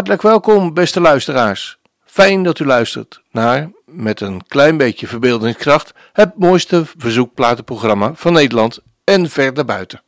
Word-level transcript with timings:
Hartelijk 0.00 0.28
welkom, 0.28 0.74
beste 0.74 1.00
luisteraars. 1.00 1.78
Fijn 2.04 2.42
dat 2.42 2.58
u 2.58 2.64
luistert 2.64 3.22
naar, 3.30 3.70
met 3.84 4.20
een 4.20 4.46
klein 4.46 4.76
beetje 4.76 5.06
verbeeldingskracht, 5.06 5.92
het 6.12 6.38
mooiste 6.38 6.84
verzoekplatenprogramma 6.96 8.14
van 8.14 8.32
Nederland 8.32 8.78
en 9.04 9.30
verder 9.30 9.64
buiten. 9.64 10.02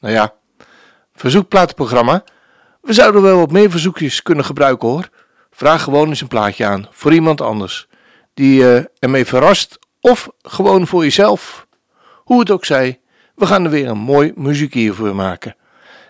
Nou 0.00 0.14
ja, 0.14 0.34
verzoekplatenprogramma. 1.14 2.24
We 2.80 2.92
zouden 2.92 3.22
wel 3.22 3.38
wat 3.38 3.50
meer 3.50 3.70
verzoekjes 3.70 4.22
kunnen 4.22 4.44
gebruiken 4.44 4.88
hoor. 4.88 5.08
Vraag 5.50 5.82
gewoon 5.82 6.08
eens 6.08 6.20
een 6.20 6.28
plaatje 6.28 6.66
aan 6.66 6.88
voor 6.90 7.12
iemand 7.12 7.40
anders 7.40 7.88
die 8.34 8.54
je 8.54 8.90
ermee 8.98 9.24
verrast 9.24 9.78
of 10.00 10.28
gewoon 10.42 10.86
voor 10.86 11.02
jezelf. 11.02 11.66
Hoe 12.24 12.40
het 12.40 12.50
ook 12.50 12.64
zij, 12.64 13.00
we 13.34 13.46
gaan 13.46 13.64
er 13.64 13.70
weer 13.70 13.88
een 13.88 13.98
mooi 13.98 14.32
muziekje 14.34 14.92
voor 14.92 15.14
maken. 15.14 15.56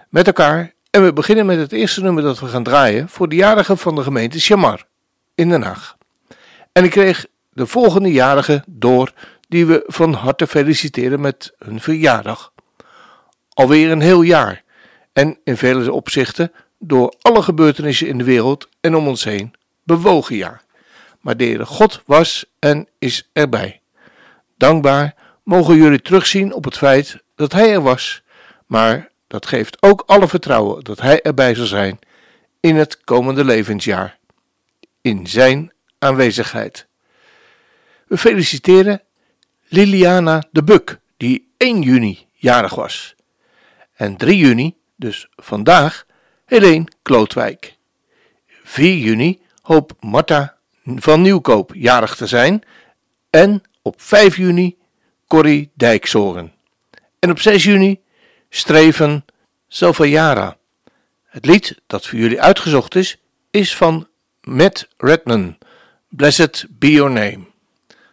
Met 0.08 0.26
elkaar 0.26 0.74
en 0.96 1.04
we 1.04 1.12
beginnen 1.12 1.46
met 1.46 1.58
het 1.58 1.72
eerste 1.72 2.02
nummer 2.02 2.22
dat 2.22 2.40
we 2.40 2.46
gaan 2.46 2.62
draaien 2.62 3.08
voor 3.08 3.28
de 3.28 3.36
jarige 3.36 3.76
van 3.76 3.94
de 3.94 4.02
gemeente 4.02 4.38
Chamar 4.38 4.86
in 5.34 5.48
Den 5.48 5.62
Haag. 5.62 5.96
En 6.72 6.84
ik 6.84 6.90
kreeg 6.90 7.26
de 7.52 7.66
volgende 7.66 8.12
jarige 8.12 8.62
door 8.66 9.12
die 9.48 9.66
we 9.66 9.84
van 9.86 10.12
harte 10.12 10.46
feliciteren 10.46 11.20
met 11.20 11.54
hun 11.58 11.80
verjaardag. 11.80 12.52
Alweer 13.52 13.90
een 13.90 14.00
heel 14.00 14.22
jaar 14.22 14.62
en 15.12 15.38
in 15.44 15.56
vele 15.56 15.92
opzichten 15.92 16.52
door 16.78 17.14
alle 17.20 17.42
gebeurtenissen 17.42 18.08
in 18.08 18.18
de 18.18 18.24
wereld 18.24 18.68
en 18.80 18.96
om 18.96 19.08
ons 19.08 19.24
heen 19.24 19.54
bewogen 19.82 20.36
jaar. 20.36 20.62
Maar 21.20 21.36
de 21.36 21.44
Heere 21.44 21.66
God 21.66 22.02
was 22.06 22.44
en 22.58 22.88
is 22.98 23.28
erbij. 23.32 23.80
Dankbaar 24.56 25.14
mogen 25.42 25.76
jullie 25.76 26.02
terugzien 26.02 26.52
op 26.52 26.64
het 26.64 26.76
feit 26.76 27.22
dat 27.34 27.52
Hij 27.52 27.72
er 27.72 27.82
was, 27.82 28.22
maar 28.66 29.14
dat 29.26 29.46
geeft 29.46 29.82
ook 29.82 30.02
alle 30.06 30.28
vertrouwen 30.28 30.84
dat 30.84 31.00
Hij 31.00 31.22
erbij 31.22 31.54
zal 31.54 31.66
zijn 31.66 31.98
in 32.60 32.76
het 32.76 33.04
komende 33.04 33.44
levensjaar, 33.44 34.18
in 35.00 35.26
Zijn 35.26 35.72
aanwezigheid. 35.98 36.86
We 38.06 38.18
feliciteren 38.18 39.02
Liliana 39.68 40.42
de 40.50 40.64
Buk, 40.64 40.98
die 41.16 41.48
1 41.56 41.82
juni 41.82 42.26
jarig 42.32 42.74
was. 42.74 43.14
En 43.94 44.16
3 44.16 44.36
juni, 44.36 44.76
dus 44.96 45.28
vandaag, 45.36 46.06
Helene 46.44 46.84
Klootwijk. 47.02 47.76
4 48.62 48.96
juni 48.96 49.40
hoopt 49.62 49.94
Marta 50.00 50.56
van 50.84 51.22
Nieuwkoop 51.22 51.74
jarig 51.74 52.16
te 52.16 52.26
zijn. 52.26 52.62
En 53.30 53.62
op 53.82 54.00
5 54.02 54.36
juni 54.36 54.76
Corrie 55.26 55.70
Dijksoren. 55.74 56.52
En 57.18 57.30
op 57.30 57.40
6 57.40 57.64
juni 57.64 58.00
Streven 58.56 59.24
Salvajara. 59.68 60.56
Het 61.24 61.46
lied 61.46 61.80
dat 61.86 62.06
voor 62.06 62.18
jullie 62.18 62.40
uitgezocht 62.40 62.94
is, 62.94 63.16
is 63.50 63.76
van 63.76 64.08
Matt 64.40 64.88
Redman. 64.96 65.58
Blessed 66.08 66.66
be 66.68 66.90
your 66.90 67.10
name. 67.10 67.38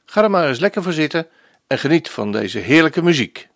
Ga 0.05 0.23
er 0.23 0.29
maar 0.29 0.47
eens 0.47 0.59
lekker 0.59 0.83
voor 0.83 0.93
zitten 0.93 1.27
en 1.67 1.79
geniet 1.79 2.09
van 2.09 2.31
deze 2.31 2.59
heerlijke 2.59 3.01
muziek. 3.01 3.47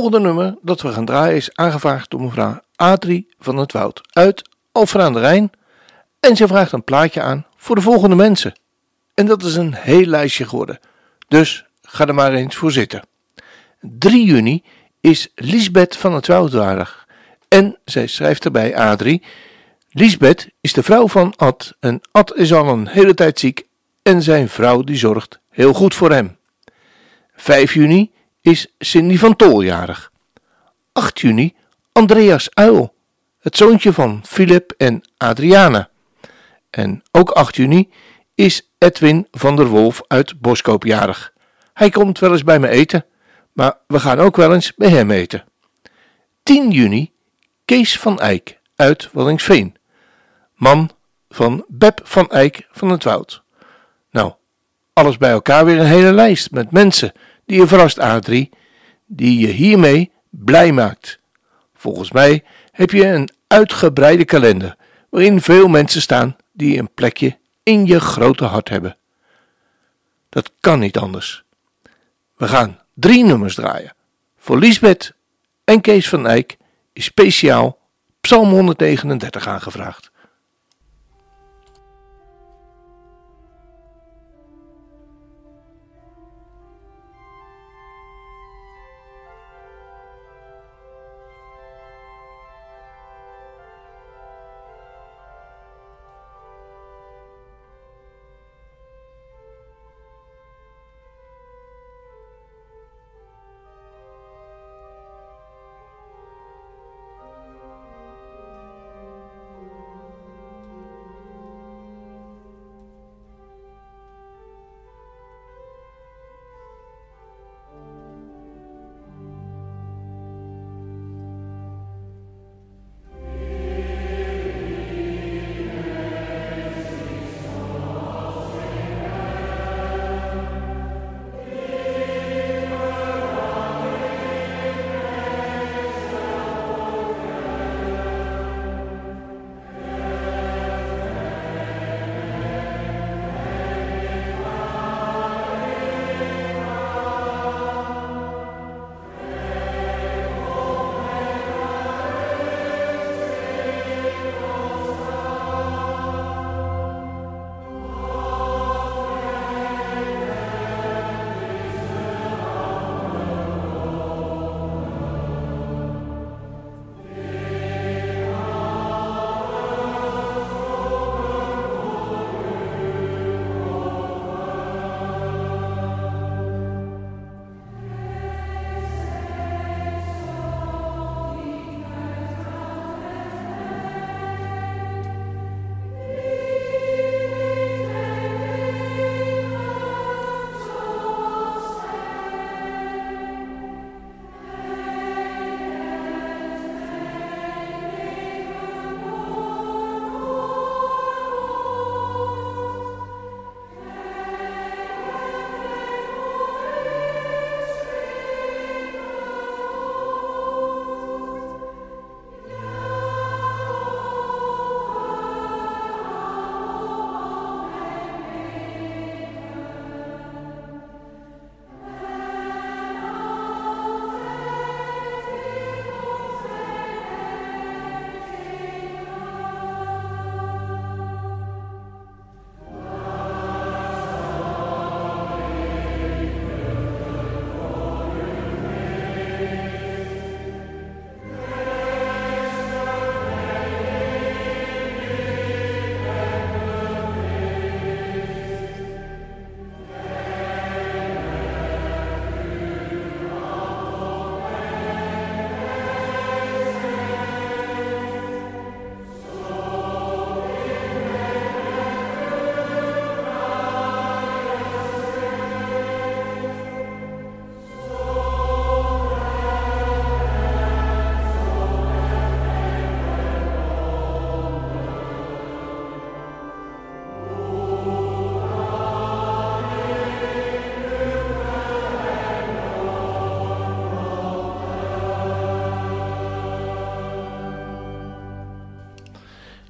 Volgende 0.00 0.26
nummer 0.26 0.56
dat 0.62 0.80
we 0.80 0.92
gaan 0.92 1.04
draaien 1.04 1.36
is 1.36 1.54
aangevraagd 1.54 2.10
door 2.10 2.20
mevrouw 2.20 2.60
Adrie 2.76 3.28
van 3.38 3.56
het 3.56 3.72
Woud 3.72 4.00
uit 4.12 4.42
Alphen 4.72 5.00
aan 5.00 5.12
de 5.12 5.20
Rijn. 5.20 5.50
En 6.20 6.36
ze 6.36 6.46
vraagt 6.46 6.72
een 6.72 6.84
plaatje 6.84 7.20
aan 7.20 7.46
voor 7.56 7.74
de 7.74 7.82
volgende 7.82 8.16
mensen. 8.16 8.52
En 9.14 9.26
dat 9.26 9.42
is 9.42 9.54
een 9.54 9.74
heel 9.74 10.04
lijstje 10.04 10.44
geworden. 10.44 10.78
Dus 11.28 11.64
ga 11.82 12.06
er 12.06 12.14
maar 12.14 12.32
eens 12.32 12.56
voor 12.56 12.72
zitten. 12.72 13.02
3 13.80 14.24
juni 14.24 14.62
is 15.00 15.28
Lisbeth 15.34 15.96
van 15.96 16.14
het 16.14 16.26
Woud 16.26 16.52
jarig. 16.52 17.06
En 17.48 17.78
zij 17.84 18.06
schrijft 18.06 18.44
erbij 18.44 18.76
Adrie. 18.76 19.22
Lisbeth 19.90 20.48
is 20.60 20.72
de 20.72 20.82
vrouw 20.82 21.08
van 21.08 21.34
Ad 21.36 21.76
en 21.80 22.00
Ad 22.10 22.36
is 22.36 22.52
al 22.52 22.68
een 22.68 22.88
hele 22.88 23.14
tijd 23.14 23.38
ziek 23.38 23.66
en 24.02 24.22
zijn 24.22 24.48
vrouw 24.48 24.82
die 24.82 24.96
zorgt 24.96 25.40
heel 25.48 25.72
goed 25.72 25.94
voor 25.94 26.10
hem. 26.10 26.36
5 27.34 27.74
juni 27.74 28.16
is 28.40 28.74
Cindy 28.78 29.16
van 29.16 29.36
Toljarig. 29.36 30.12
8 30.92 31.20
juni 31.20 31.54
Andreas 31.92 32.48
Uil, 32.54 32.94
het 33.40 33.56
zoontje 33.56 33.92
van 33.92 34.22
Philip 34.26 34.74
en 34.76 35.02
Adriana. 35.16 35.88
En 36.70 37.02
ook 37.10 37.30
8 37.30 37.56
juni 37.56 37.90
is 38.34 38.70
Edwin 38.78 39.26
van 39.30 39.56
der 39.56 39.66
Wolf 39.66 40.00
uit 40.06 40.40
Boskoop 40.40 40.84
jarig. 40.84 41.32
Hij 41.72 41.90
komt 41.90 42.18
wel 42.18 42.32
eens 42.32 42.44
bij 42.44 42.58
me 42.58 42.68
eten, 42.68 43.04
maar 43.52 43.78
we 43.86 44.00
gaan 44.00 44.18
ook 44.18 44.36
wel 44.36 44.54
eens 44.54 44.74
bij 44.74 44.90
hem 44.90 45.10
eten. 45.10 45.44
10 46.42 46.70
juni 46.70 47.12
Kees 47.64 47.98
van 47.98 48.18
Eyck 48.18 48.60
uit 48.76 49.08
Wallingsveen. 49.12 49.76
Man 50.54 50.90
van 51.28 51.64
Beb 51.68 52.00
van 52.02 52.30
Eyck 52.30 52.66
van 52.70 52.90
het 52.90 53.04
Woud. 53.04 53.42
Nou, 54.10 54.32
alles 54.92 55.16
bij 55.16 55.30
elkaar 55.30 55.64
weer 55.64 55.78
een 55.78 55.86
hele 55.86 56.12
lijst 56.12 56.50
met 56.50 56.70
mensen 56.70 57.12
die 57.48 57.60
je 57.60 57.66
verrast, 57.66 57.98
Adrie, 57.98 58.50
die 59.06 59.38
je 59.38 59.46
hiermee 59.46 60.10
blij 60.30 60.72
maakt. 60.72 61.18
Volgens 61.74 62.10
mij 62.10 62.44
heb 62.70 62.90
je 62.90 63.06
een 63.06 63.30
uitgebreide 63.46 64.24
kalender 64.24 64.76
waarin 65.08 65.40
veel 65.40 65.68
mensen 65.68 66.00
staan 66.00 66.36
die 66.52 66.78
een 66.78 66.94
plekje 66.94 67.38
in 67.62 67.86
je 67.86 68.00
grote 68.00 68.44
hart 68.44 68.68
hebben. 68.68 68.96
Dat 70.28 70.52
kan 70.60 70.78
niet 70.78 70.98
anders. 70.98 71.44
We 72.36 72.48
gaan 72.48 72.78
drie 72.94 73.24
nummers 73.24 73.54
draaien. 73.54 73.94
Voor 74.36 74.58
Lisbeth 74.58 75.14
en 75.64 75.80
Kees 75.80 76.08
van 76.08 76.26
Eyck 76.26 76.56
is 76.92 77.04
speciaal 77.04 77.78
Psalm 78.20 78.50
139 78.50 79.46
aangevraagd. 79.46 80.10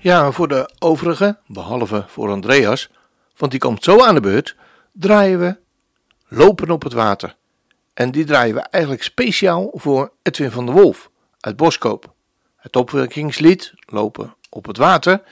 Ja, 0.08 0.32
voor 0.32 0.48
de 0.48 0.70
overige, 0.78 1.38
behalve 1.46 2.04
voor 2.06 2.30
Andreas, 2.30 2.90
want 3.36 3.50
die 3.50 3.60
komt 3.60 3.84
zo 3.84 4.04
aan 4.04 4.14
de 4.14 4.20
beurt, 4.20 4.56
draaien 4.92 5.40
we 5.40 5.56
Lopen 6.28 6.70
op 6.70 6.82
het 6.82 6.92
water. 6.92 7.36
En 7.94 8.10
die 8.10 8.24
draaien 8.24 8.54
we 8.54 8.60
eigenlijk 8.60 9.02
speciaal 9.02 9.70
voor 9.74 10.12
Edwin 10.22 10.50
van 10.50 10.66
der 10.66 10.74
Wolf 10.74 11.10
uit 11.40 11.56
Boskoop. 11.56 12.12
Het 12.56 12.76
opwerkingslied 12.76 13.72
Lopen 13.86 14.36
op 14.50 14.66
het 14.66 14.76
water 14.76 15.22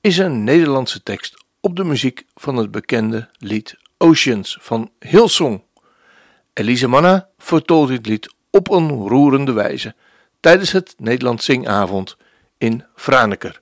is 0.00 0.18
een 0.18 0.44
Nederlandse 0.44 1.02
tekst 1.02 1.44
op 1.60 1.76
de 1.76 1.84
muziek 1.84 2.24
van 2.34 2.56
het 2.56 2.70
bekende 2.70 3.28
lied 3.38 3.76
Oceans 3.98 4.58
van 4.60 4.90
Hillsong. 4.98 5.62
Elise 6.52 6.88
Manna 6.88 7.28
vertolkt 7.38 7.90
dit 7.90 8.06
lied 8.06 8.34
op 8.50 8.70
een 8.70 9.08
roerende 9.08 9.52
wijze 9.52 9.94
tijdens 10.40 10.72
het 10.72 10.94
Nederlands 10.98 11.44
Zingavond 11.44 12.16
in 12.58 12.84
Franeker. 12.94 13.61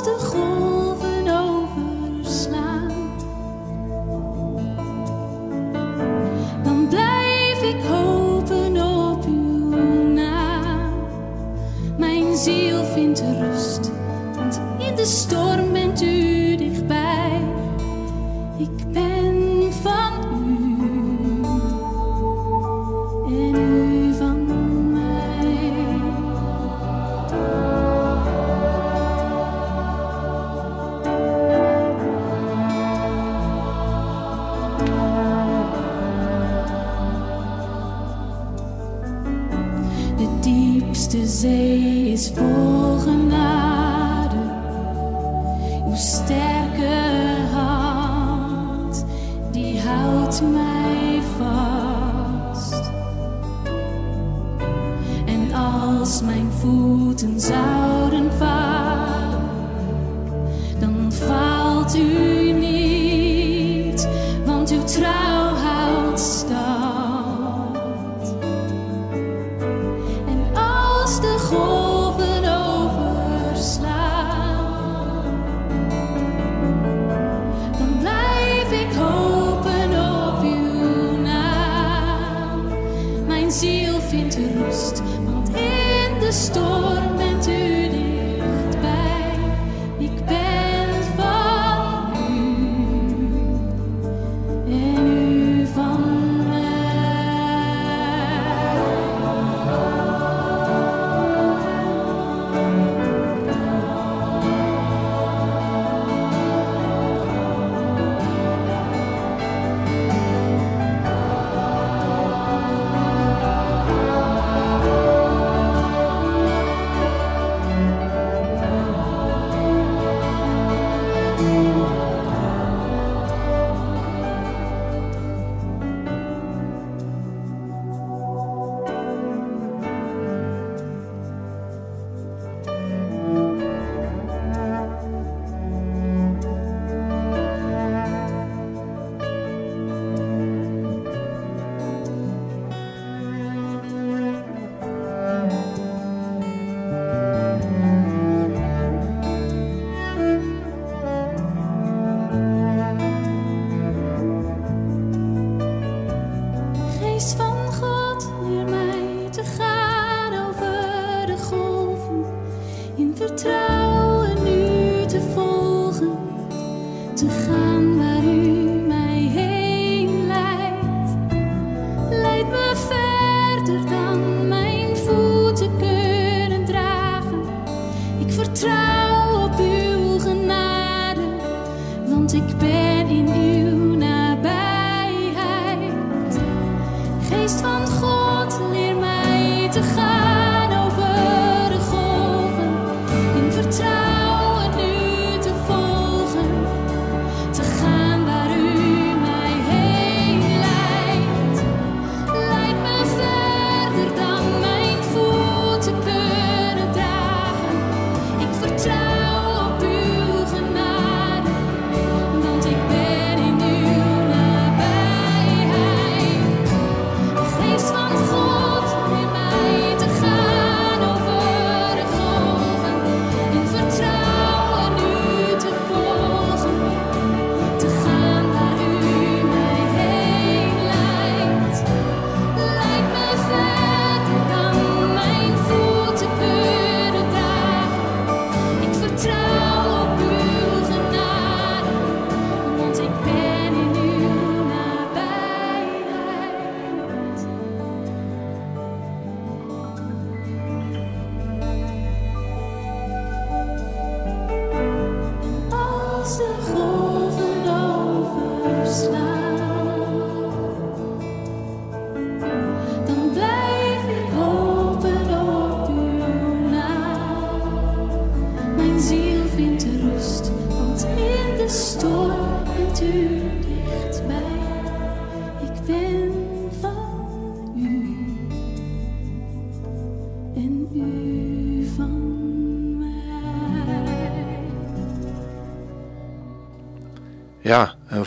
Van 0.00 0.41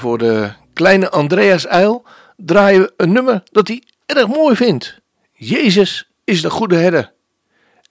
voor 0.06 0.18
de 0.18 0.52
kleine 0.74 1.10
Andreas 1.10 1.68
Uil 1.68 2.06
draaien 2.38 2.82
we 2.82 2.94
een 2.98 3.12
nummer 3.12 3.44
dat 3.52 3.68
hij 3.68 3.84
erg 4.06 4.28
mooi 4.28 4.56
vindt. 4.56 5.00
Jezus 5.34 6.10
is 6.24 6.42
de 6.42 6.50
goede 6.50 6.76
herder. 6.76 7.14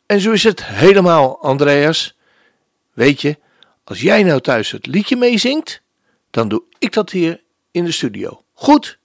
En 0.07 0.20
zo 0.20 0.31
is 0.31 0.44
het 0.44 0.64
helemaal, 0.64 1.42
Andreas. 1.42 2.16
Weet 2.92 3.20
je, 3.20 3.38
als 3.85 4.00
jij 4.00 4.22
nou 4.22 4.40
thuis 4.40 4.70
het 4.70 4.87
liedje 4.87 5.16
meezingt, 5.16 5.83
dan 6.31 6.48
doe 6.48 6.62
ik 6.79 6.92
dat 6.92 7.11
hier 7.11 7.42
in 7.70 7.85
de 7.85 7.92
studio. 7.92 8.42
Goed? 8.53 8.98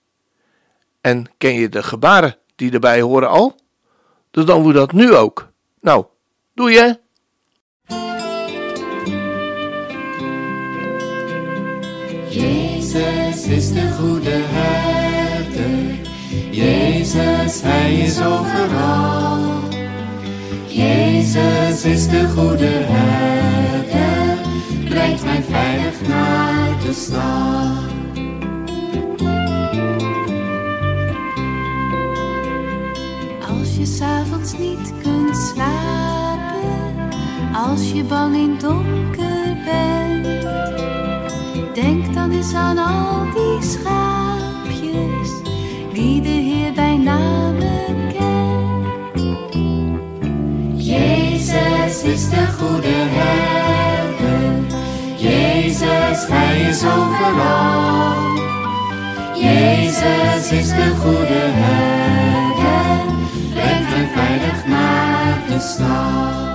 En 1.01 1.25
ken 1.37 1.53
je 1.53 1.69
de 1.69 1.83
gebaren 1.83 2.37
die 2.55 2.71
erbij 2.71 3.01
horen 3.01 3.29
al? 3.29 3.55
Dus 4.31 4.45
dan 4.45 4.57
doen 4.57 4.67
we 4.67 4.73
dat 4.73 4.91
nu 4.91 5.15
ook. 5.15 5.51
Nou, 5.79 6.05
doe 6.53 6.71
je? 6.71 6.99
Jezus 12.91 13.45
is 13.45 13.71
de 13.73 13.91
goede 13.91 14.41
herder. 14.49 15.99
Jezus, 16.51 17.61
hij 17.61 17.93
is 17.93 18.21
overal. 18.21 19.39
Jezus 20.67 21.85
is 21.85 22.07
de 22.07 22.27
goede 22.35 22.85
herder. 22.87 24.37
Brengt 24.89 25.23
mij 25.23 25.43
veilig 25.49 26.07
naar 26.07 26.69
de 26.85 26.93
stad. 26.93 27.87
Als 33.49 33.75
je 33.77 33.85
s'avonds 33.85 34.57
niet 34.57 34.93
kunt 35.03 35.37
slapen, 35.37 37.09
als 37.53 37.91
je 37.91 38.03
bang 38.03 38.35
in 38.35 38.57
donker 38.59 39.57
bent, 39.65 40.08
aan 42.39 42.77
al 42.77 43.25
die 43.33 43.61
schaapjes 43.61 45.31
die 45.93 46.21
de 46.21 46.29
Heer 46.29 46.73
bij 46.73 46.97
name 46.97 47.95
kent. 48.13 49.21
Jezus 50.75 52.03
is 52.03 52.29
de 52.29 52.47
goede 52.59 52.95
herder. 53.17 54.77
Jezus, 55.15 56.27
hij 56.27 56.59
is 56.69 56.83
overal. 56.83 58.37
Jezus 59.35 60.51
is 60.51 60.69
de 60.69 60.93
goede 60.99 61.43
herder. 61.61 63.13
Brengt 63.53 63.89
mij 63.89 64.09
veilig 64.13 64.65
naar 64.67 65.43
de 65.47 65.59
stad. 65.59 66.48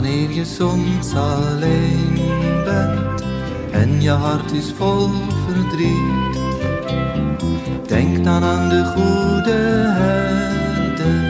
Wanneer 0.00 0.30
je 0.30 0.44
soms 0.44 1.14
alleen 1.14 2.18
bent 2.64 3.22
en 3.70 4.02
je 4.02 4.10
hart 4.10 4.52
is 4.52 4.72
vol 4.76 5.08
verdriet, 5.46 6.38
denk 7.86 8.24
dan 8.24 8.42
aan 8.42 8.68
de 8.68 8.84
goede 8.84 9.58
herder. 9.98 11.20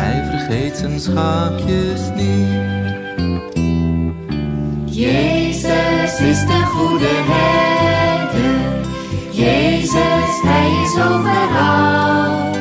Hij 0.00 0.24
vergeet 0.30 0.76
zijn 0.76 1.00
schaapjes 1.00 2.00
niet. 2.14 2.78
Jezus 4.84 6.20
is 6.20 6.40
de 6.46 6.62
goede 6.66 7.14
herder. 7.30 8.84
Jezus, 9.30 10.42
hij 10.42 10.70
is 10.82 11.02
overal. 11.02 12.54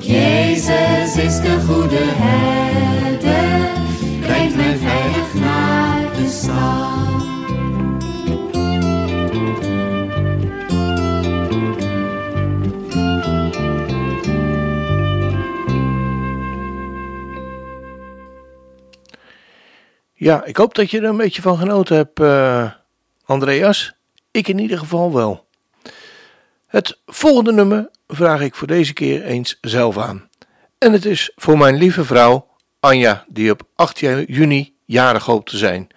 Jezus 0.00 1.16
is 1.16 1.40
de 1.40 1.58
goede 1.66 2.04
herder. 2.16 3.27
Mij 4.58 4.76
veilig 4.76 5.34
naar 5.34 6.14
de 6.14 6.28
stad. 6.28 7.26
Ja, 20.14 20.44
ik 20.44 20.56
hoop 20.56 20.74
dat 20.74 20.90
je 20.90 20.98
er 20.98 21.04
een 21.04 21.16
beetje 21.16 21.42
van 21.42 21.58
genoten 21.58 21.96
hebt, 21.96 22.20
eh, 22.20 22.70
Andreas. 23.24 23.92
Ik 24.30 24.48
in 24.48 24.58
ieder 24.58 24.78
geval 24.78 25.12
wel. 25.14 25.46
Het 26.66 27.00
volgende 27.06 27.52
nummer 27.52 27.90
vraag 28.06 28.40
ik 28.40 28.54
voor 28.54 28.66
deze 28.66 28.92
keer 28.92 29.24
eens 29.24 29.58
zelf 29.60 29.98
aan. 29.98 30.28
En 30.78 30.92
het 30.92 31.04
is 31.04 31.32
voor 31.36 31.58
mijn 31.58 31.76
lieve 31.76 32.04
vrouw 32.04 32.47
Anja, 32.80 33.24
die 33.28 33.50
op 33.50 33.62
8 33.74 33.98
juni 33.98 34.74
jarig 34.84 35.24
hoopt 35.24 35.50
te 35.50 35.56
zijn. 35.56 35.88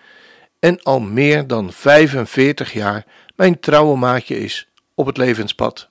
En 0.60 0.84
al 0.84 1.00
meer 1.00 1.48
dan 1.48 1.74
45 1.74 2.74
jaar 2.74 3.06
mijn 3.36 3.60
trouwe 3.60 3.98
maatje 3.98 4.40
is 4.40 4.68
op 4.96 5.06
het 5.06 5.18
levenspad. 5.18 5.90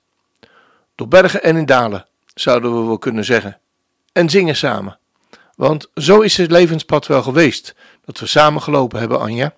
Door 0.95 1.07
bergen 1.07 1.43
en 1.43 1.55
in 1.55 1.65
dalen, 1.65 2.05
zouden 2.33 2.79
we 2.79 2.85
wel 2.87 2.97
kunnen 2.97 3.25
zeggen. 3.25 3.59
En 4.13 4.29
zingen 4.29 4.55
samen. 4.55 4.99
Want 5.55 5.89
zo 5.95 6.19
is 6.19 6.37
het 6.37 6.51
levenspad 6.51 7.07
wel 7.07 7.23
geweest, 7.23 7.75
dat 8.05 8.19
we 8.19 8.25
samen 8.25 8.61
gelopen 8.61 8.99
hebben, 8.99 9.19
Anja. 9.19 9.53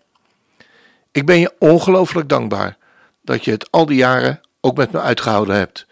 Ik 1.11 1.25
ben 1.25 1.39
je 1.39 1.53
ongelooflijk 1.59 2.29
dankbaar 2.29 2.77
dat 3.21 3.45
je 3.45 3.51
het 3.51 3.71
al 3.71 3.85
die 3.85 3.97
jaren 3.97 4.41
ook 4.61 4.77
met 4.77 4.91
me 4.91 4.99
uitgehouden 4.99 5.55
hebt. 5.55 5.85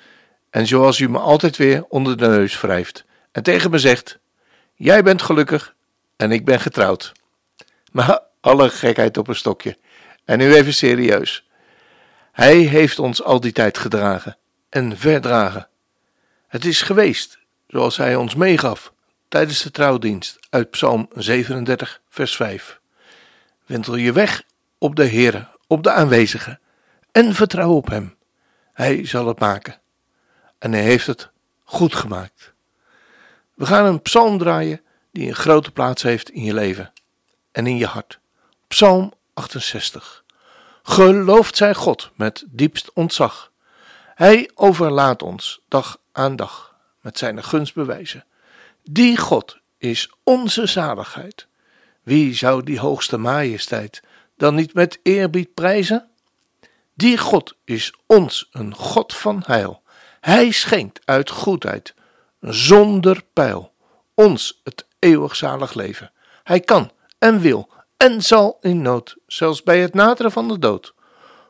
En 0.50 0.68
zoals 0.68 1.00
u 1.00 1.10
me 1.10 1.20
altijd 1.20 1.58
weer 1.58 1.86
onder 1.90 2.18
de 2.18 2.28
neus 2.28 2.62
wrijft 2.62 3.06
en 3.32 3.44
tegen 3.44 3.72
me 3.72 3.78
zegt: 3.78 4.20
Jij 4.84 5.04
bent 5.04 5.22
gelukkig 5.22 5.76
en 6.16 6.32
ik 6.32 6.46
ben 6.46 6.60
getrouwd. 6.60 7.12
Maar 7.92 8.20
alle 8.40 8.70
gekheid 8.70 9.18
op 9.18 9.28
een 9.28 9.36
stokje. 9.36 9.78
En 10.26 10.38
nu 10.38 10.54
even 10.54 10.74
serieus. 10.74 11.48
Hij 12.32 12.56
heeft 12.56 13.00
ons 13.00 13.24
al 13.24 13.40
die 13.40 13.52
tijd 13.52 13.78
gedragen 13.78 14.38
en 14.70 14.98
verdragen. 14.98 15.68
Het 16.48 16.66
is 16.66 16.82
geweest 16.82 17.40
zoals 17.68 17.98
hij 17.98 18.16
ons 18.16 18.36
meegaf 18.36 18.94
tijdens 19.28 19.64
de 19.64 19.72
trouwdienst 19.72 20.38
uit 20.50 20.70
Psalm 20.70 21.10
37, 21.16 22.02
vers 22.10 22.36
5. 22.36 22.80
Wentel 23.66 23.96
je 23.96 24.12
weg 24.12 24.44
op 24.78 24.96
de 24.96 25.08
Heere, 25.08 25.48
op 25.68 25.84
de 25.84 25.92
aanwezige, 25.92 26.60
en 27.12 27.34
vertrouw 27.34 27.72
op 27.72 27.90
Hem. 27.90 28.16
Hij 28.74 29.06
zal 29.06 29.28
het 29.28 29.40
maken. 29.40 29.82
En 30.60 30.72
Hij 30.72 30.84
heeft 30.84 31.08
het 31.08 31.30
goed 31.64 31.96
gemaakt. 31.96 32.51
We 33.62 33.68
gaan 33.68 33.86
een 33.86 34.02
psalm 34.02 34.38
draaien 34.38 34.82
die 35.12 35.28
een 35.28 35.36
grote 35.36 35.72
plaats 35.72 36.02
heeft 36.02 36.30
in 36.30 36.44
je 36.44 36.54
leven 36.54 36.94
en 37.52 37.68
in 37.68 37.78
je 37.78 37.86
hart. 37.86 38.20
Psalm 38.68 39.14
68. 39.34 40.24
Geloofd 40.84 41.58
zij 41.58 41.74
God 41.74 42.12
met 42.16 42.44
diepst 42.48 42.94
ontzag. 42.94 43.52
Hij 44.16 44.50
overlaat 44.54 45.22
ons 45.22 45.62
dag 45.68 45.98
aan 46.12 46.36
dag 46.36 46.76
met 47.02 47.18
zijn 47.18 47.44
gunstbewijzen. 47.44 48.26
Die 48.84 49.18
God 49.18 49.58
is 49.78 50.12
onze 50.24 50.66
zaligheid. 50.66 51.48
Wie 52.04 52.36
zou 52.36 52.64
die 52.64 52.80
hoogste 52.80 53.18
majesteit 53.18 54.04
dan 54.38 54.56
niet 54.56 54.74
met 54.74 55.00
eerbied 55.04 55.54
prijzen? 55.54 56.10
Die 56.94 57.18
God 57.18 57.56
is 57.66 57.94
ons 58.06 58.50
een 58.52 58.76
God 58.76 59.16
van 59.16 59.44
heil. 59.46 59.82
Hij 60.20 60.52
schenkt 60.52 61.00
uit 61.06 61.30
goedheid, 61.30 61.94
zonder 62.42 63.24
pijl, 63.34 63.74
ons 64.14 64.62
het 64.64 64.86
eeuwig 65.00 65.36
zalig 65.36 65.74
leven. 65.74 66.12
Hij 66.44 66.60
kan 66.60 66.92
en 67.20 67.40
wil 67.40 67.70
en 67.98 68.22
zal 68.22 68.58
in 68.62 68.82
nood, 68.82 69.16
zelfs 69.28 69.64
bij 69.64 69.80
het 69.80 69.94
naderen 69.94 70.32
van 70.32 70.48
de 70.48 70.60
dood, 70.60 70.94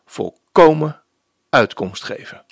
volkomen 0.06 1.02
uitkomst 1.50 2.04
geven. 2.04 2.46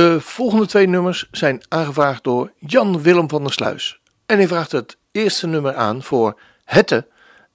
De 0.00 0.20
volgende 0.20 0.66
twee 0.66 0.86
nummers 0.86 1.28
zijn 1.30 1.62
aangevraagd 1.68 2.24
door 2.24 2.52
Jan 2.58 3.02
Willem 3.02 3.28
van 3.28 3.42
der 3.42 3.52
Sluis. 3.52 4.00
En 4.26 4.36
hij 4.36 4.48
vraagt 4.48 4.72
het 4.72 4.96
eerste 5.12 5.46
nummer 5.46 5.74
aan 5.74 6.02
voor 6.02 6.40
Hette 6.64 7.06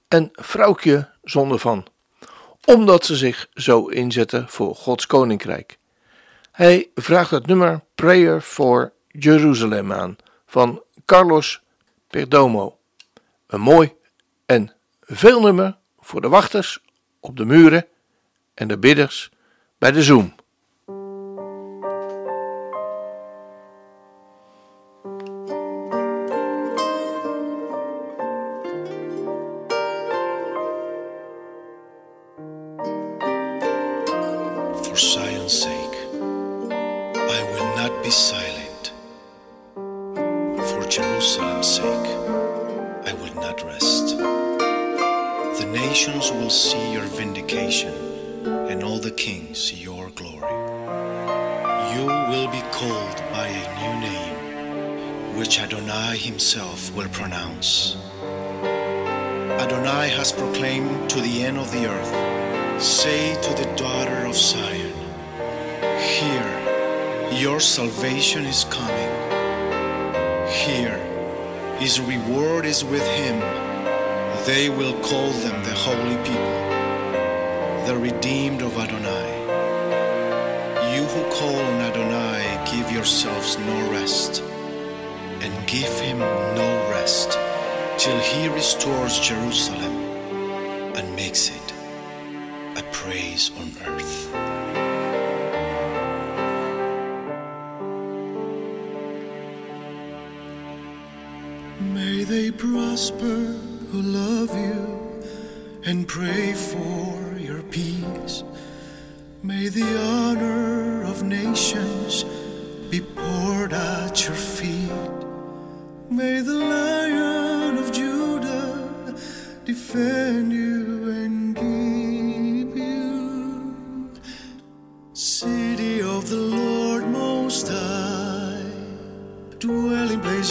en 0.08 0.28
Vrouwtje 0.32 1.10
zonder 1.22 1.58
van. 1.58 1.86
Omdat 2.64 3.04
ze 3.04 3.16
zich 3.16 3.48
zo 3.54 3.86
inzetten 3.86 4.48
voor 4.48 4.74
Gods 4.74 5.06
Koninkrijk. 5.06 5.78
Hij 6.52 6.90
vraagt 6.94 7.30
het 7.30 7.46
nummer 7.46 7.80
Prayer 7.94 8.40
for 8.40 8.92
Jerusalem 9.08 9.92
aan 9.92 10.16
van 10.46 10.82
Carlos 11.04 11.62
Perdomo. 12.08 12.78
Een 13.46 13.60
mooi 13.60 13.92
en 14.46 14.72
veel 15.00 15.40
nummer 15.40 15.76
voor 15.98 16.20
de 16.20 16.28
wachters 16.28 16.82
op 17.20 17.36
de 17.36 17.44
muren 17.44 17.86
en 18.54 18.68
de 18.68 18.78
bidders 18.78 19.30
bij 19.78 19.92
de 19.92 20.02
Zoom. 20.02 20.34
His 71.86 72.00
reward 72.00 72.66
is 72.66 72.84
with 72.84 73.06
him. 73.06 73.38
They 74.44 74.68
will 74.68 75.00
call 75.02 75.30
them 75.44 75.62
the 75.62 75.76
holy 75.86 76.16
people, 76.26 77.86
the 77.86 77.96
redeemed 77.96 78.60
of 78.60 78.76
Adonai. 78.76 79.28
You 80.96 81.04
who 81.04 81.22
call 81.30 81.54
on 81.54 81.80
Adonai, 81.88 82.42
give 82.72 82.90
yourselves 82.90 83.56
no 83.58 83.92
rest, 83.92 84.42
and 85.44 85.54
give 85.68 85.94
him 86.00 86.18
no 86.18 86.68
rest 86.90 87.38
till 87.98 88.18
he 88.18 88.48
restores 88.48 89.20
Jerusalem 89.20 89.94
and 90.96 91.14
makes 91.14 91.50
it 91.50 91.72
a 92.76 92.82
praise 92.90 93.52
on 93.60 93.70
earth. 93.86 94.25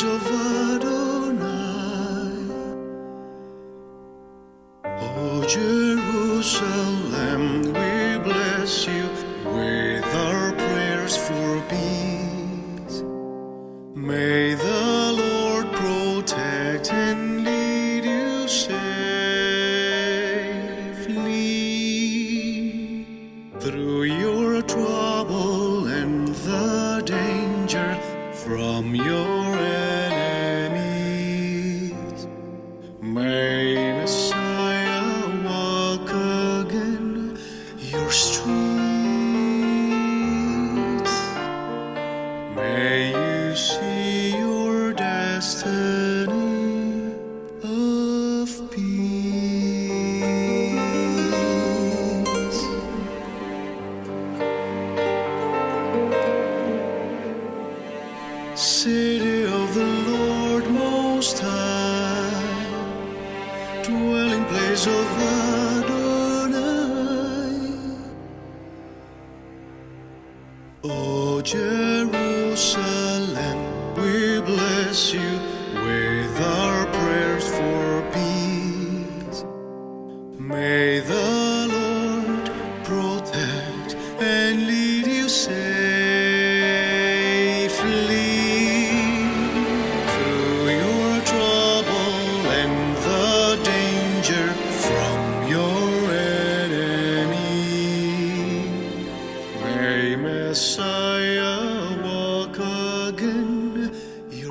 over 0.03 0.54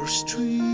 your 0.05 0.74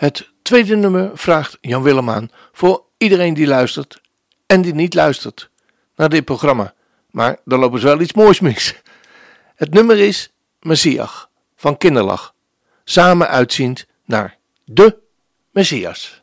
Het 0.00 0.30
tweede 0.42 0.76
nummer 0.76 1.10
vraagt 1.14 1.58
Jan 1.60 1.82
Willem 1.82 2.10
aan 2.10 2.30
voor 2.52 2.84
iedereen 2.96 3.34
die 3.34 3.46
luistert 3.46 4.00
en 4.46 4.62
die 4.62 4.74
niet 4.74 4.94
luistert 4.94 5.50
naar 5.96 6.08
dit 6.08 6.24
programma. 6.24 6.74
Maar 7.10 7.38
dan 7.44 7.58
lopen 7.58 7.80
ze 7.80 7.86
wel 7.86 8.00
iets 8.00 8.12
moois 8.12 8.40
mis. 8.40 8.74
Het 9.54 9.74
nummer 9.74 9.98
is 9.98 10.32
Messias 10.60 11.28
van 11.56 11.76
Kinderlach. 11.76 12.34
Samen 12.84 13.28
uitziend 13.28 13.86
naar 14.04 14.36
de 14.64 14.98
Messias. 15.50 16.19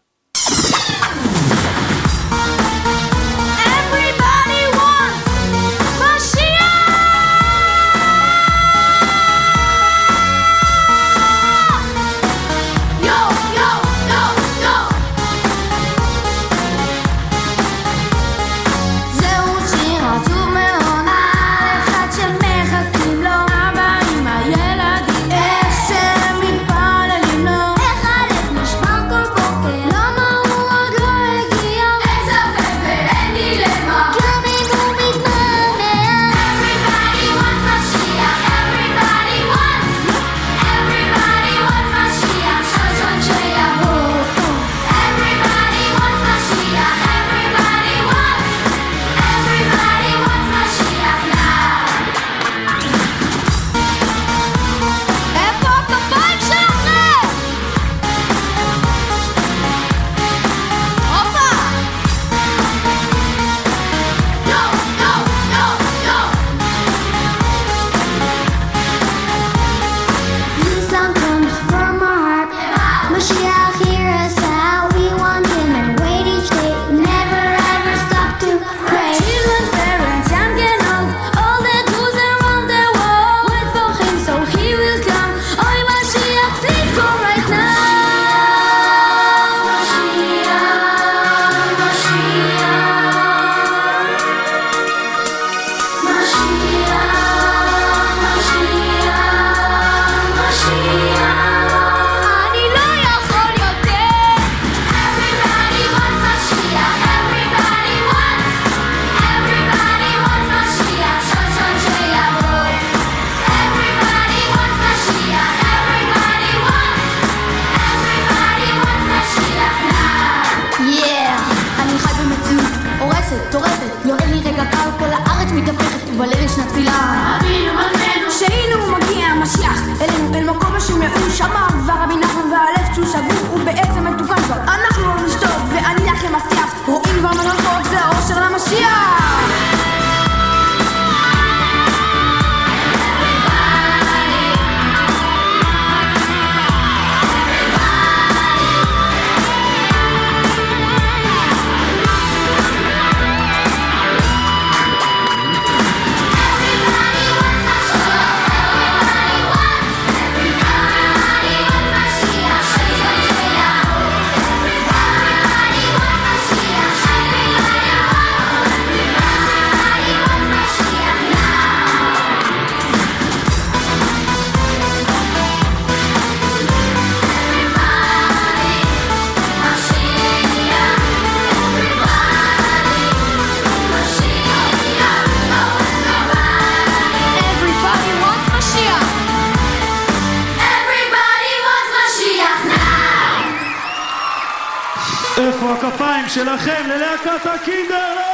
שלכם 196.46 196.82
ללהקת 196.88 197.46
הקינדרלוך? 197.46 198.32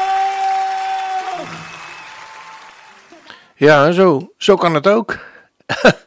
Ja, 3.60 3.92
zo, 3.92 4.32
zo 4.38 4.56
kan 4.56 4.74
het 4.74 4.86
ook. 4.86 5.18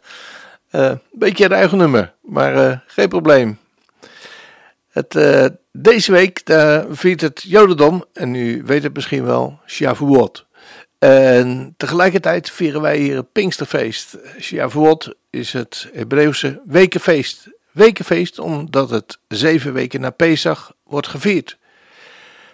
Eh, 0.71 0.91
beetje 1.11 1.45
een 1.45 1.51
eigen 1.51 1.77
nummer, 1.77 2.13
maar 2.21 2.55
eh, 2.55 2.77
geen 2.87 3.09
probleem. 3.09 3.59
Het, 4.91 5.15
eh, 5.15 5.45
deze 5.71 6.11
week 6.11 6.39
eh, 6.39 6.83
viert 6.89 7.21
het 7.21 7.41
Jodendom, 7.41 8.05
en 8.13 8.35
u 8.35 8.63
weet 8.65 8.83
het 8.83 8.93
misschien 8.93 9.23
wel, 9.23 9.59
Shavuot. 9.67 10.45
En 10.99 11.73
tegelijkertijd 11.77 12.51
vieren 12.51 12.81
wij 12.81 12.97
hier 12.97 13.15
het 13.15 13.31
Pinksterfeest. 13.31 14.17
Shavuot 14.39 15.13
is 15.29 15.53
het 15.53 15.89
Hebreeuwse 15.93 16.61
wekenfeest. 16.65 17.49
Wekenfeest 17.71 18.39
omdat 18.39 18.89
het 18.89 19.17
zeven 19.27 19.73
weken 19.73 20.01
na 20.01 20.09
Pesach 20.09 20.73
wordt 20.83 21.07
gevierd. 21.07 21.57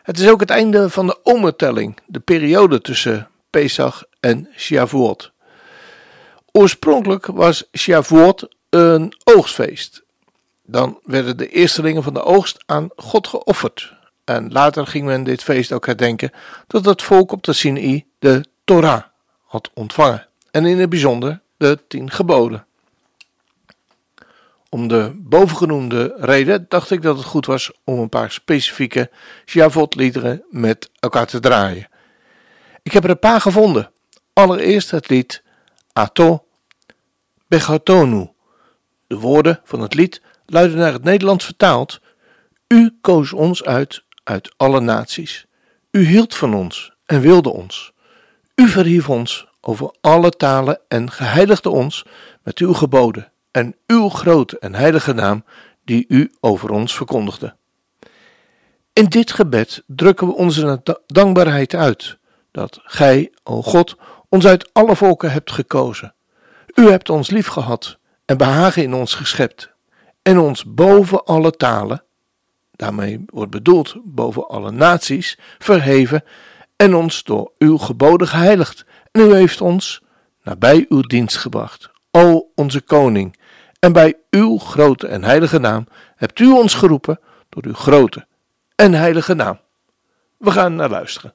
Het 0.03 0.19
is 0.19 0.29
ook 0.29 0.41
het 0.41 0.51
einde 0.51 0.91
van 0.91 1.07
de 1.07 1.19
omertelling, 1.23 1.99
de 2.07 2.21
periode 2.21 2.81
tussen 2.81 3.29
Pesach 3.51 4.05
en 4.21 4.49
Shavuot. 4.57 5.33
Oorspronkelijk 6.53 7.27
was 7.27 7.69
Shavuot 7.77 8.49
een 8.71 9.15
oogstfeest. 9.25 10.03
Dan 10.63 10.99
werden 11.05 11.37
de 11.37 11.49
eerstelingen 11.49 12.03
van 12.03 12.15
de 12.15 12.23
oogst 12.23 12.63
aan 12.67 12.89
God 12.97 13.27
geofferd. 13.27 13.95
En 14.25 14.53
later 14.53 14.87
ging 14.87 15.05
men 15.05 15.25
dit 15.25 15.43
feest 15.43 15.73
ook 15.73 15.87
herdenken 15.87 16.31
dat 16.67 16.85
het 16.85 17.03
volk 17.03 17.33
op 17.33 17.43
de 17.43 17.53
Sinai 17.53 18.07
de 18.19 18.45
Torah 18.65 19.03
had 19.47 19.71
ontvangen. 19.75 20.27
En 20.51 20.67
in 20.67 20.79
het 20.79 20.89
bijzonder 20.91 21.41
de 21.57 21.79
tien 21.89 22.11
geboden. 22.11 22.67
Om 24.75 24.89
de 24.89 25.13
bovengenoemde 25.15 26.15
reden 26.19 26.67
dacht 26.69 26.91
ik 26.91 27.03
dat 27.03 27.17
het 27.17 27.27
goed 27.27 27.47
was 27.47 27.71
om 27.85 27.99
een 27.99 28.09
paar 28.09 28.31
specifieke 28.31 29.11
Shavuot-liederen 29.47 30.45
met 30.51 30.91
elkaar 31.01 31.27
te 31.27 31.41
draaien. 31.41 31.89
Ik 32.83 32.93
heb 32.93 33.05
er 33.05 33.11
een 33.11 33.19
paar 33.19 33.41
gevonden. 33.41 33.91
Allereerst 34.33 34.91
het 34.91 35.09
lied 35.09 35.43
Ato 35.93 36.45
Bechatonu. 37.49 38.31
De 39.07 39.19
woorden 39.19 39.61
van 39.65 39.81
het 39.81 39.95
lied 39.95 40.23
luiden 40.47 40.79
naar 40.79 40.93
het 40.93 41.05
Nederlands 41.05 41.45
vertaald: 41.45 42.01
U 42.69 42.99
koos 43.01 43.33
ons 43.33 43.65
uit 43.65 44.05
uit 44.25 44.55
alle 44.57 44.81
naties. 44.81 45.47
U 45.91 46.07
hield 46.07 46.35
van 46.35 46.55
ons 46.55 46.93
en 47.07 47.21
wilde 47.21 47.51
ons. 47.51 47.93
U 48.55 48.69
verhief 48.69 49.09
ons 49.09 49.47
over 49.61 49.95
alle 50.01 50.31
talen 50.31 50.81
en 50.89 51.11
geheiligde 51.11 51.71
ons 51.71 52.05
met 52.43 52.59
uw 52.59 52.73
geboden 52.73 53.32
en 53.53 53.77
uw 53.87 54.09
grote 54.09 54.59
en 54.59 54.75
heilige 54.75 55.13
naam, 55.13 55.45
die 55.85 56.05
u 56.09 56.33
over 56.41 56.71
ons 56.71 56.97
verkondigde. 56.97 57.57
In 58.93 59.05
dit 59.05 59.33
gebed 59.33 59.83
drukken 59.87 60.27
we 60.27 60.35
onze 60.35 60.81
da- 60.83 60.99
dankbaarheid 61.07 61.75
uit 61.75 62.19
dat 62.51 62.81
Gij, 62.83 63.33
o 63.43 63.63
God, 63.63 63.97
ons 64.29 64.47
uit 64.47 64.71
alle 64.73 64.97
volken 64.97 65.33
hebt 65.33 65.53
gekozen. 65.53 66.15
U 66.75 66.89
hebt 66.91 67.11
ons 67.11 67.31
liefgehad 67.31 67.99
en 68.25 68.37
behagen 68.37 68.83
in 68.83 68.95
ons 68.95 69.15
geschept 69.15 69.73
en 70.23 70.39
ons 70.39 70.65
boven 70.65 71.25
alle 71.25 71.51
talen, 71.51 72.05
daarmee 72.71 73.25
wordt 73.27 73.51
bedoeld 73.51 73.97
boven 74.05 74.49
alle 74.49 74.71
naties, 74.71 75.39
verheven 75.59 76.25
en 76.77 76.95
ons 76.95 77.25
door 77.25 77.53
uw 77.59 77.79
geboden 77.79 78.29
geheiligd. 78.29 78.85
En 79.11 79.21
u 79.21 79.35
heeft 79.35 79.61
ons 79.61 80.03
nabij 80.43 80.87
uw 80.89 81.01
dienst 81.01 81.37
gebracht, 81.37 81.91
o 82.11 82.51
onze 82.55 82.81
koning. 82.81 83.37
En 83.85 83.93
bij 83.93 84.15
uw 84.31 84.59
grote 84.59 85.07
en 85.07 85.25
heilige 85.25 85.59
naam 85.59 85.87
hebt 86.17 86.39
u 86.39 86.51
ons 86.51 86.75
geroepen 86.75 87.21
door 87.49 87.65
uw 87.65 87.75
grote 87.75 88.27
en 88.75 88.93
heilige 88.93 89.35
naam. 89.35 89.61
We 90.39 90.51
gaan 90.51 90.75
naar 90.75 90.91
luisteren. 90.91 91.35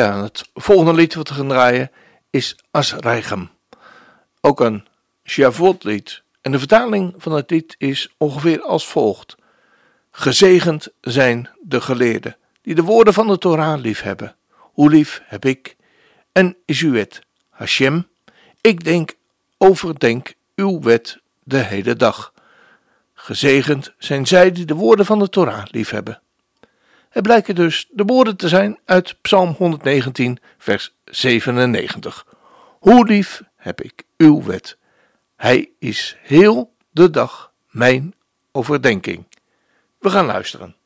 Het 0.00 0.48
volgende 0.54 0.92
lied 0.92 1.14
wat 1.14 1.28
we 1.28 1.34
gaan 1.34 1.48
draaien 1.48 1.90
is 2.30 2.56
Asreichem. 2.70 3.50
Ook 4.40 4.60
een 4.60 4.86
Shavot 5.24 5.84
lied. 5.84 6.22
En 6.40 6.52
de 6.52 6.58
vertaling 6.58 7.14
van 7.16 7.32
het 7.32 7.50
lied 7.50 7.74
is 7.78 8.14
ongeveer 8.16 8.62
als 8.62 8.86
volgt. 8.86 9.36
Gezegend 10.10 10.88
zijn 11.00 11.48
de 11.60 11.80
geleerden, 11.80 12.36
die 12.62 12.74
de 12.74 12.82
woorden 12.82 13.14
van 13.14 13.26
de 13.26 13.38
Torah 13.38 13.80
liefhebben. 13.80 14.36
Hoe 14.50 14.90
lief 14.90 15.22
heb 15.24 15.44
ik 15.44 15.76
en 16.32 16.56
is 16.64 16.80
uw 16.80 16.92
wet, 16.92 17.20
Hashem. 17.48 18.08
Ik 18.60 18.84
denk, 18.84 19.14
overdenk 19.58 20.34
uw 20.54 20.80
wet 20.80 21.18
de 21.42 21.58
hele 21.58 21.96
dag. 21.96 22.32
Gezegend 23.14 23.92
zijn 23.98 24.26
zij 24.26 24.52
die 24.52 24.64
de 24.64 24.74
woorden 24.74 25.06
van 25.06 25.18
de 25.18 25.28
Torah 25.28 25.64
liefhebben. 25.70 26.20
Het 27.10 27.22
blijken 27.22 27.54
dus 27.54 27.88
de 27.90 28.04
woorden 28.04 28.36
te 28.36 28.48
zijn 28.48 28.78
uit 28.84 29.16
Psalm 29.20 29.54
119, 29.58 30.38
vers 30.58 30.94
97. 31.04 32.26
Hoe 32.78 33.06
lief 33.06 33.42
heb 33.56 33.80
ik 33.80 34.04
uw 34.16 34.42
wet. 34.42 34.78
Hij 35.36 35.70
is 35.78 36.16
heel 36.22 36.74
de 36.90 37.10
dag 37.10 37.52
mijn 37.70 38.14
overdenking. 38.52 39.26
We 39.98 40.10
gaan 40.10 40.26
luisteren. 40.26 40.76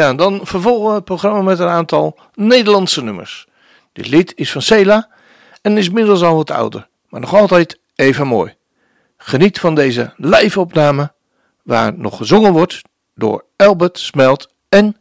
Ja, 0.00 0.14
dan 0.14 0.40
vervolgen 0.42 0.88
we 0.88 0.94
het 0.94 1.04
programma 1.04 1.42
met 1.42 1.58
een 1.58 1.68
aantal 1.68 2.18
Nederlandse 2.34 3.02
nummers. 3.02 3.46
Dit 3.92 4.08
lied 4.08 4.32
is 4.36 4.52
van 4.52 4.62
Sela 4.62 5.08
en 5.62 5.78
is 5.78 5.86
inmiddels 5.86 6.22
al 6.22 6.36
wat 6.36 6.50
ouder, 6.50 6.88
maar 7.08 7.20
nog 7.20 7.34
altijd 7.34 7.80
even 7.94 8.26
mooi. 8.26 8.54
Geniet 9.16 9.58
van 9.58 9.74
deze 9.74 10.12
live-opname, 10.16 11.12
waar 11.62 11.98
nog 11.98 12.16
gezongen 12.16 12.52
wordt 12.52 12.82
door 13.14 13.44
Albert 13.56 13.98
Smelt 13.98 14.54
en 14.68 14.96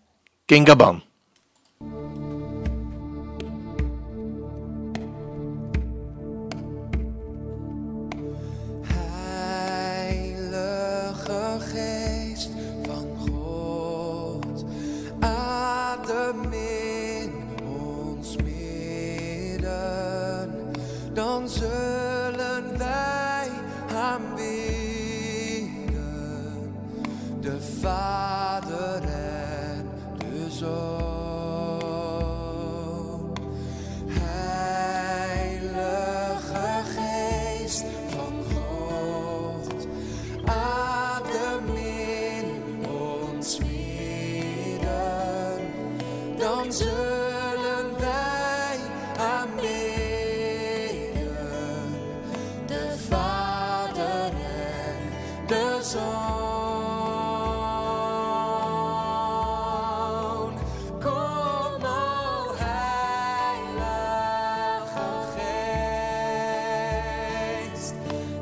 King 0.46 0.68
Gaban. 0.68 1.04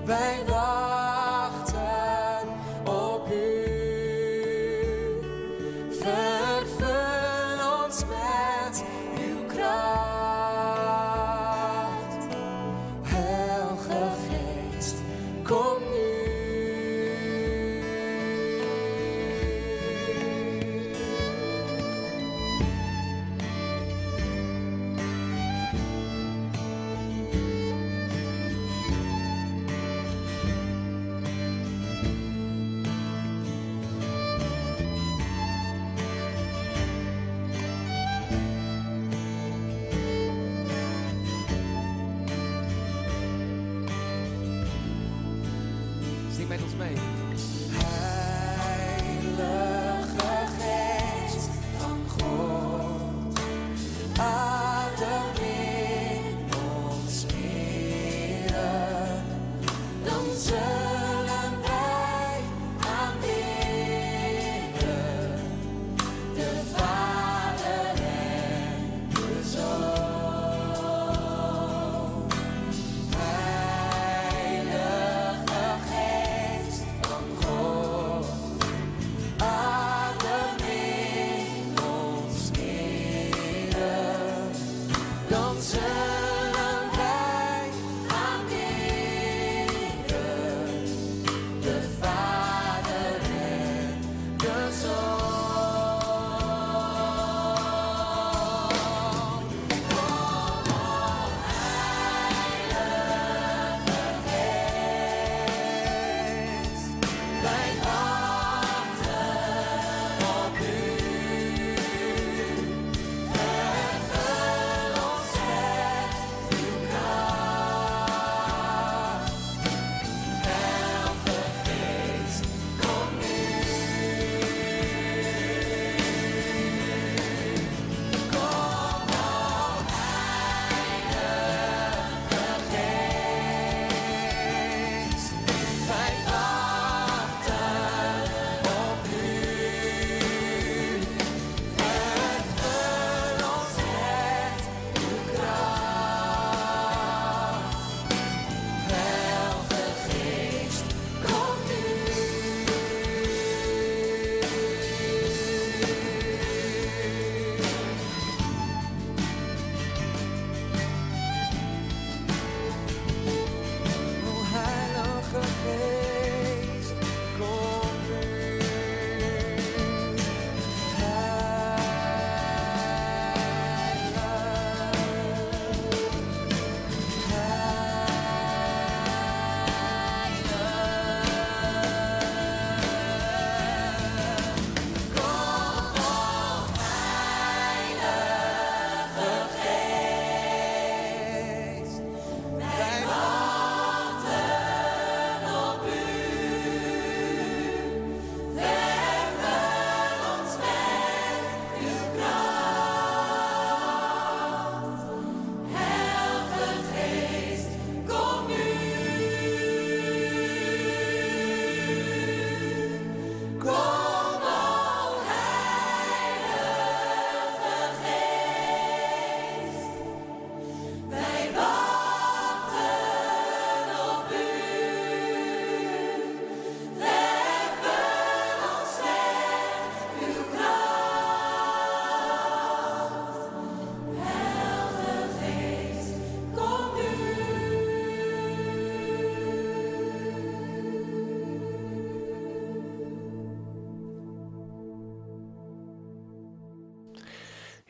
bang, 0.08 0.45
the 0.45 0.66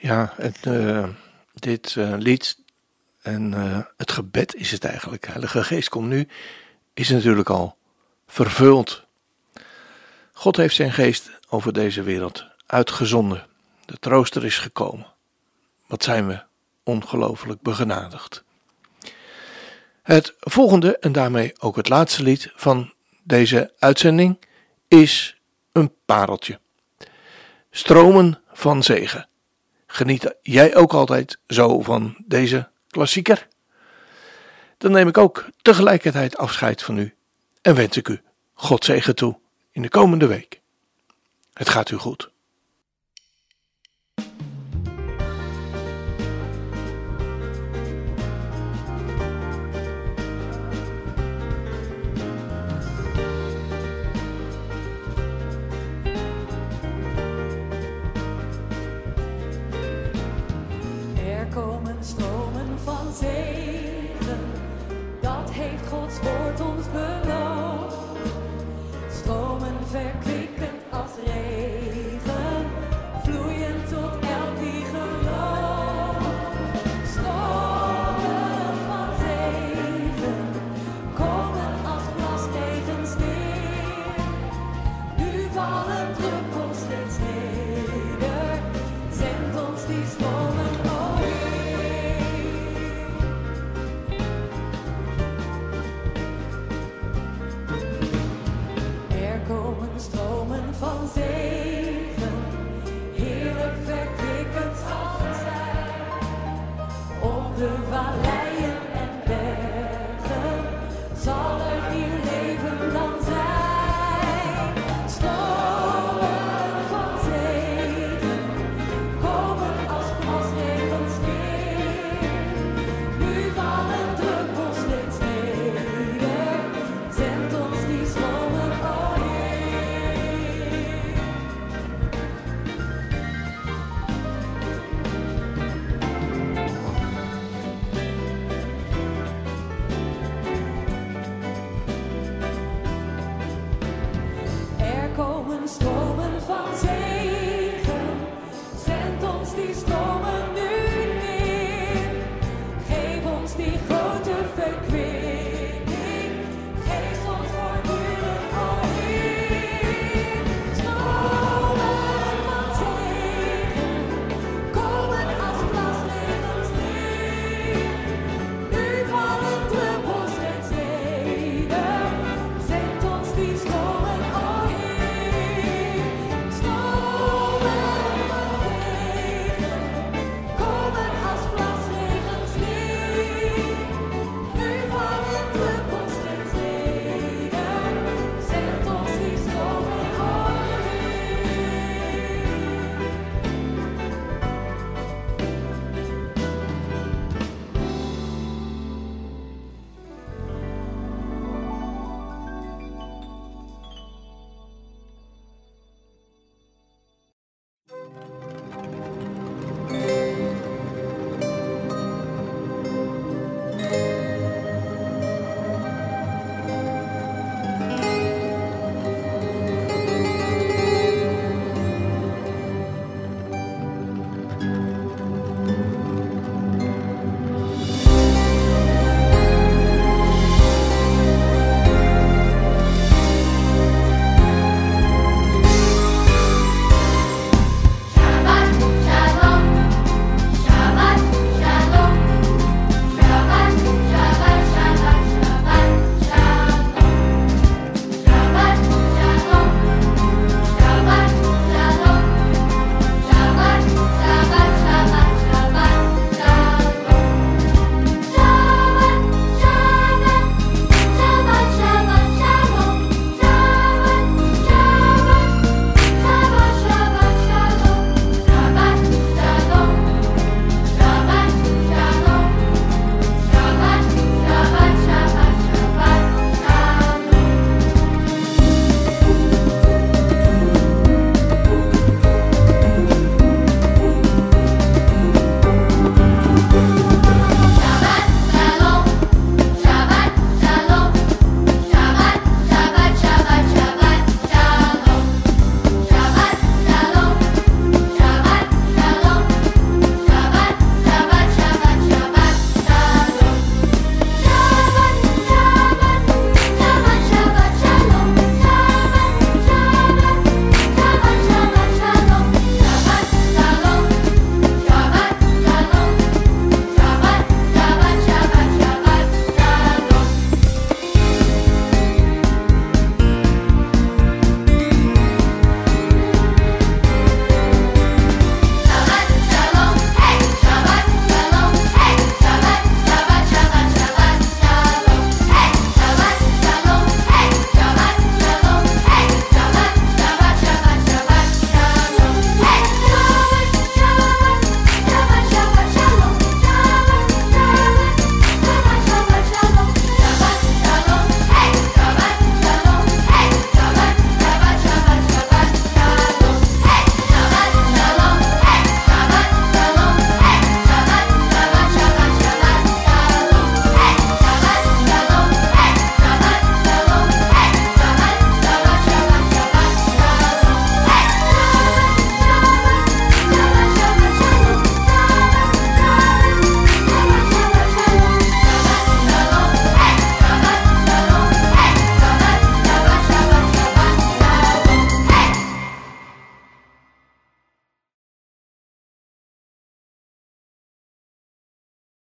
Ja, 0.07 0.33
het, 0.35 0.57
eh, 0.65 1.07
dit 1.53 1.95
eh, 1.97 2.13
lied 2.17 2.57
en 3.21 3.53
eh, 3.53 3.79
het 3.97 4.11
gebed 4.11 4.55
is 4.55 4.71
het 4.71 4.83
eigenlijk. 4.83 5.27
Heilige 5.27 5.63
Geest 5.63 5.89
komt 5.89 6.07
nu, 6.07 6.27
is 6.93 7.09
natuurlijk 7.09 7.49
al 7.49 7.77
vervuld. 8.27 9.03
God 10.31 10.55
heeft 10.57 10.75
zijn 10.75 10.91
geest 10.91 11.31
over 11.49 11.73
deze 11.73 12.03
wereld 12.03 12.45
uitgezonden. 12.65 13.45
De 13.85 13.97
trooster 13.99 14.45
is 14.45 14.57
gekomen. 14.57 15.13
Wat 15.87 16.03
zijn 16.03 16.27
we 16.27 16.43
ongelooflijk 16.83 17.61
begenadigd. 17.61 18.43
Het 20.03 20.35
volgende 20.39 20.97
en 20.97 21.11
daarmee 21.11 21.53
ook 21.59 21.75
het 21.75 21.89
laatste 21.89 22.23
lied 22.23 22.51
van 22.55 22.93
deze 23.23 23.73
uitzending 23.79 24.39
is 24.87 25.41
een 25.71 25.93
pareltje. 26.05 26.59
Stromen 27.71 28.41
van 28.53 28.83
zegen. 28.83 29.27
Geniet 29.87 30.35
jij 30.41 30.75
ook 30.75 30.93
altijd 30.93 31.37
zo 31.47 31.81
van 31.81 32.15
deze 32.25 32.69
klassieker? 32.89 33.47
Dan 34.77 34.91
neem 34.91 35.07
ik 35.07 35.17
ook 35.17 35.45
tegelijkertijd 35.61 36.37
afscheid 36.37 36.83
van 36.83 36.97
u 36.97 37.15
en 37.61 37.75
wens 37.75 37.97
ik 37.97 38.07
u 38.07 38.21
God 38.53 38.85
zegen 38.85 39.15
toe 39.15 39.39
in 39.71 39.81
de 39.81 39.89
komende 39.89 40.27
week. 40.27 40.61
Het 41.53 41.69
gaat 41.69 41.91
u 41.91 41.95
goed. 41.95 42.29